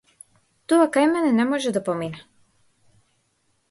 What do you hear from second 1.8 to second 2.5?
помине!